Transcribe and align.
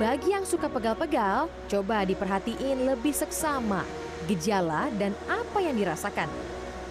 Bagi 0.00 0.32
yang 0.32 0.48
suka 0.48 0.64
pegal-pegal, 0.72 1.52
coba 1.68 2.08
diperhatiin 2.08 2.88
lebih 2.88 3.12
seksama 3.12 3.84
gejala 4.24 4.88
dan 4.96 5.12
apa 5.28 5.60
yang 5.60 5.76
dirasakan. 5.76 6.24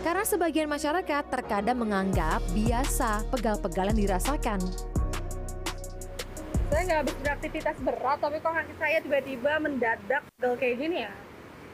Karena 0.05 0.21
sebagian 0.21 0.70
masyarakat 0.70 1.25
terkadang 1.25 1.82
menganggap 1.82 2.37
biasa 2.54 3.25
pegal-pegal 3.33 3.89
yang 3.89 3.97
dirasakan. 3.97 4.61
Saya 6.69 6.82
nggak 6.86 7.00
habis 7.01 7.18
beraktivitas 7.25 7.77
berat, 7.82 8.18
tapi 8.21 8.37
kok 8.45 8.54
kaki 8.54 8.73
saya 8.77 8.97
tiba-tiba 9.01 9.57
mendadak 9.57 10.21
pegal 10.37 10.54
kayak 10.61 10.78
gini 10.78 10.97
ya. 11.01 11.11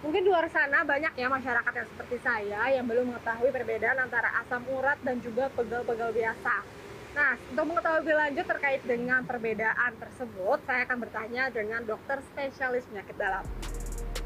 Mungkin 0.07 0.23
di 0.23 0.31
luar 0.31 0.47
sana 0.47 0.87
banyak 0.87 1.19
ya 1.19 1.27
masyarakat 1.27 1.73
yang 1.75 1.87
seperti 1.91 2.17
saya 2.23 2.79
yang 2.79 2.87
belum 2.87 3.11
mengetahui 3.11 3.51
perbedaan 3.51 3.99
antara 3.99 4.39
asam 4.39 4.63
urat 4.71 4.95
dan 5.03 5.19
juga 5.19 5.51
pegal-pegal 5.51 6.15
biasa. 6.15 6.84
Nah, 7.15 7.39
untuk 7.47 7.71
mengetahui 7.71 8.03
lebih 8.03 8.15
lanjut 8.19 8.45
terkait 8.45 8.81
dengan 8.83 9.23
perbedaan 9.23 9.95
tersebut, 9.95 10.59
saya 10.67 10.83
akan 10.83 10.97
bertanya 10.99 11.47
dengan 11.47 11.79
dokter 11.87 12.19
spesialis 12.35 12.83
penyakit 12.91 13.15
dalam. 13.15 13.43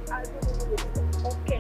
Aduh, 0.10 0.42
oke. 1.22 1.58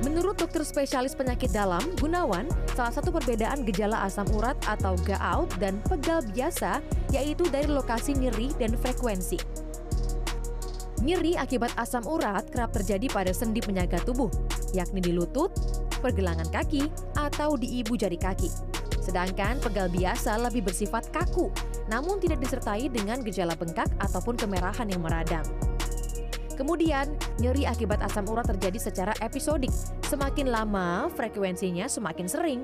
Menurut 0.00 0.40
dokter 0.40 0.64
spesialis 0.64 1.12
penyakit 1.12 1.52
dalam, 1.52 1.84
Gunawan, 2.00 2.48
salah 2.72 2.96
satu 2.96 3.12
perbedaan 3.12 3.68
gejala 3.68 4.00
asam 4.08 4.24
urat 4.32 4.56
atau 4.64 4.96
gout 5.04 5.52
dan 5.60 5.76
pegal 5.84 6.24
biasa 6.32 6.80
yaitu 7.12 7.44
dari 7.52 7.68
lokasi 7.68 8.16
nyeri 8.16 8.48
dan 8.56 8.72
frekuensi. 8.80 9.36
Nyeri 11.04 11.36
akibat 11.36 11.76
asam 11.76 12.00
urat 12.08 12.48
kerap 12.48 12.72
terjadi 12.72 13.12
pada 13.12 13.28
sendi 13.36 13.60
penyaga 13.60 14.00
tubuh, 14.00 14.32
yakni 14.74 14.98
di 14.98 15.14
lutut, 15.14 15.54
pergelangan 16.02 16.50
kaki, 16.50 16.90
atau 17.14 17.54
di 17.54 17.80
ibu 17.80 17.94
jari 17.94 18.18
kaki. 18.18 18.50
Sedangkan 18.98 19.62
pegal 19.62 19.86
biasa 19.92 20.36
lebih 20.42 20.66
bersifat 20.66 21.08
kaku, 21.14 21.52
namun 21.86 22.18
tidak 22.18 22.42
disertai 22.42 22.90
dengan 22.90 23.22
gejala 23.22 23.54
bengkak 23.54 23.88
ataupun 24.02 24.34
kemerahan 24.34 24.88
yang 24.90 25.00
meradang. 25.04 25.44
Kemudian, 26.54 27.10
nyeri 27.42 27.66
akibat 27.66 27.98
asam 28.00 28.30
urat 28.30 28.46
terjadi 28.46 28.78
secara 28.78 29.12
episodik. 29.18 29.74
Semakin 30.06 30.48
lama, 30.54 31.10
frekuensinya 31.12 31.90
semakin 31.90 32.26
sering. 32.30 32.60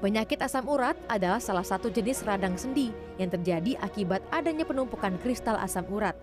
Penyakit 0.00 0.40
asam 0.40 0.64
urat 0.64 0.96
adalah 1.12 1.42
salah 1.42 1.66
satu 1.66 1.92
jenis 1.92 2.24
radang 2.24 2.56
sendi 2.56 2.88
yang 3.20 3.28
terjadi 3.28 3.76
akibat 3.84 4.24
adanya 4.32 4.64
penumpukan 4.64 5.20
kristal 5.20 5.60
asam 5.60 5.84
urat. 5.92 6.16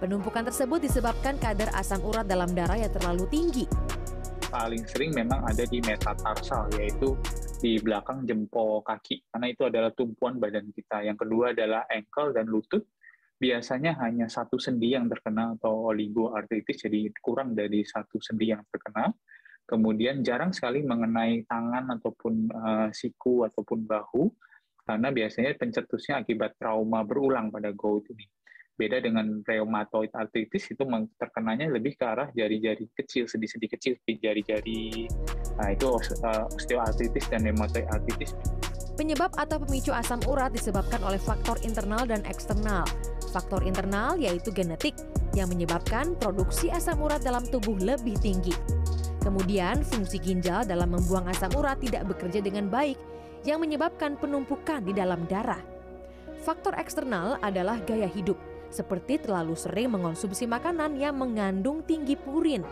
Penumpukan 0.00 0.48
tersebut 0.48 0.80
disebabkan 0.80 1.36
kadar 1.36 1.68
asam 1.76 2.00
urat 2.00 2.24
dalam 2.24 2.48
darah 2.56 2.80
yang 2.80 2.88
terlalu 2.88 3.28
tinggi. 3.28 3.68
Paling 4.48 4.88
sering 4.88 5.12
memang 5.12 5.44
ada 5.44 5.60
di 5.68 5.76
metatarsal, 5.84 6.72
yaitu 6.80 7.20
di 7.60 7.76
belakang 7.76 8.24
jempol 8.24 8.80
kaki, 8.80 9.28
karena 9.28 9.52
itu 9.52 9.68
adalah 9.68 9.92
tumpuan 9.92 10.40
badan 10.40 10.72
kita. 10.72 11.04
Yang 11.04 11.28
kedua 11.28 11.52
adalah 11.52 11.84
ankle 11.92 12.32
dan 12.32 12.48
lutut, 12.48 12.88
biasanya 13.36 14.00
hanya 14.00 14.24
satu 14.32 14.56
sendi 14.56 14.96
yang 14.96 15.04
terkena 15.04 15.52
atau 15.60 15.92
oligoartritis, 15.92 16.88
jadi 16.88 17.12
kurang 17.20 17.52
dari 17.52 17.84
satu 17.84 18.16
sendi 18.24 18.56
yang 18.56 18.64
terkena. 18.72 19.12
Kemudian 19.68 20.24
jarang 20.24 20.56
sekali 20.56 20.80
mengenai 20.80 21.44
tangan 21.44 21.92
ataupun 22.00 22.34
uh, 22.48 22.88
siku 22.88 23.44
ataupun 23.44 23.84
bahu, 23.84 24.32
karena 24.88 25.12
biasanya 25.12 25.60
pencetusnya 25.60 26.24
akibat 26.24 26.56
trauma 26.56 27.04
berulang 27.04 27.52
pada 27.52 27.68
gout 27.76 28.08
ini. 28.16 28.24
Beda 28.80 28.96
dengan 28.96 29.44
rheumatoid 29.44 30.08
arthritis 30.16 30.72
itu 30.72 30.80
terkenanya 31.20 31.68
lebih 31.68 32.00
ke 32.00 32.04
arah 32.08 32.32
jari-jari 32.32 32.88
kecil, 32.96 33.28
sendi-sendi 33.28 33.68
kecil 33.68 33.92
di 34.08 34.16
jari-jari. 34.16 35.04
Nah, 35.60 35.68
itu 35.76 35.84
osteoartritis 36.56 37.28
dan 37.28 37.44
rheumatoid 37.44 37.84
arthritis. 37.92 38.32
Penyebab 38.96 39.36
atau 39.36 39.60
pemicu 39.60 39.92
asam 39.92 40.24
urat 40.24 40.56
disebabkan 40.56 40.96
oleh 41.04 41.20
faktor 41.20 41.60
internal 41.60 42.08
dan 42.08 42.24
eksternal. 42.24 42.88
Faktor 43.36 43.60
internal 43.68 44.16
yaitu 44.16 44.48
genetik 44.48 44.96
yang 45.36 45.52
menyebabkan 45.52 46.16
produksi 46.16 46.72
asam 46.72 47.04
urat 47.04 47.20
dalam 47.20 47.44
tubuh 47.52 47.76
lebih 47.76 48.16
tinggi. 48.16 48.56
Kemudian, 49.20 49.84
fungsi 49.84 50.16
ginjal 50.16 50.64
dalam 50.64 50.96
membuang 50.96 51.28
asam 51.28 51.52
urat 51.52 51.76
tidak 51.84 52.08
bekerja 52.16 52.40
dengan 52.40 52.72
baik 52.72 52.96
yang 53.44 53.60
menyebabkan 53.60 54.16
penumpukan 54.16 54.80
di 54.80 54.96
dalam 54.96 55.28
darah. 55.28 55.60
Faktor 56.40 56.80
eksternal 56.80 57.36
adalah 57.44 57.76
gaya 57.84 58.08
hidup 58.08 58.40
seperti 58.70 59.18
terlalu 59.18 59.58
sering 59.58 59.92
mengonsumsi 59.92 60.46
makanan 60.46 60.96
yang 60.96 61.18
mengandung 61.18 61.82
tinggi 61.82 62.14
purin. 62.14 62.62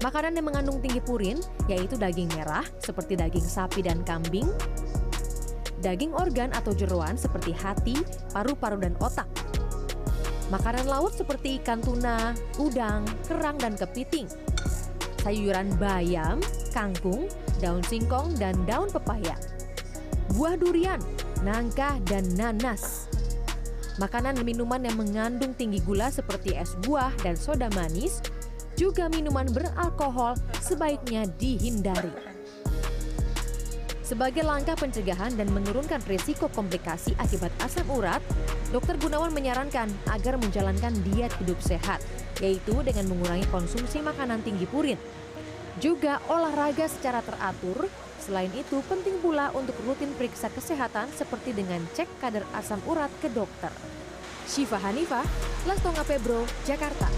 Makanan 0.00 0.38
yang 0.38 0.46
mengandung 0.46 0.78
tinggi 0.78 1.02
purin 1.02 1.38
yaitu 1.66 1.98
daging 1.98 2.30
merah 2.32 2.64
seperti 2.78 3.18
daging 3.18 3.44
sapi 3.44 3.82
dan 3.82 4.06
kambing, 4.06 4.46
daging 5.82 6.14
organ 6.14 6.54
atau 6.54 6.72
jeroan 6.72 7.18
seperti 7.18 7.52
hati, 7.52 7.96
paru-paru 8.32 8.80
dan 8.80 8.94
otak. 9.02 9.26
Makanan 10.52 10.86
laut 10.86 11.16
seperti 11.16 11.56
ikan 11.64 11.80
tuna, 11.80 12.36
udang, 12.60 13.08
kerang 13.24 13.56
dan 13.56 13.74
kepiting. 13.74 14.28
Sayuran 15.24 15.72
bayam, 15.80 16.36
kangkung, 16.76 17.32
daun 17.64 17.80
singkong 17.88 18.36
dan 18.36 18.52
daun 18.68 18.92
pepaya. 18.92 19.40
Buah 20.36 20.60
durian, 20.60 21.00
nangka 21.40 21.96
dan 22.04 22.28
nanas. 22.36 23.08
Makanan 23.94 24.34
dan 24.34 24.42
minuman 24.42 24.82
yang 24.82 24.98
mengandung 24.98 25.54
tinggi 25.54 25.78
gula 25.78 26.10
seperti 26.10 26.58
es 26.58 26.74
buah 26.82 27.14
dan 27.22 27.38
soda 27.38 27.70
manis, 27.78 28.18
juga 28.74 29.06
minuman 29.06 29.46
beralkohol 29.54 30.34
sebaiknya 30.58 31.30
dihindari. 31.38 32.10
Sebagai 34.02 34.42
langkah 34.42 34.74
pencegahan 34.74 35.38
dan 35.38 35.46
menurunkan 35.54 36.02
risiko 36.10 36.50
komplikasi 36.50 37.14
akibat 37.22 37.54
asam 37.62 37.86
urat, 37.86 38.18
Dokter 38.74 38.98
Gunawan 38.98 39.30
menyarankan 39.30 39.86
agar 40.10 40.42
menjalankan 40.42 40.92
diet 41.06 41.30
hidup 41.38 41.56
sehat, 41.62 42.02
yaitu 42.42 42.74
dengan 42.82 43.14
mengurangi 43.14 43.46
konsumsi 43.54 44.02
makanan 44.02 44.42
tinggi 44.42 44.66
purin. 44.66 44.98
Juga 45.78 46.18
olahraga 46.26 46.90
secara 46.90 47.22
teratur, 47.22 47.86
selain 48.24 48.50
itu 48.56 48.80
penting 48.88 49.20
pula 49.20 49.52
untuk 49.52 49.76
rutin 49.84 50.10
periksa 50.16 50.48
kesehatan 50.48 51.12
seperti 51.12 51.52
dengan 51.52 51.84
cek 51.92 52.08
kadar 52.24 52.48
asam 52.56 52.80
urat 52.88 53.12
ke 53.20 53.28
dokter. 53.28 53.70
Syifa 54.48 54.80
Hanifah, 54.80 55.24
Lastonga 55.68 56.04
Pebro, 56.04 56.48
Jakarta. 56.64 57.08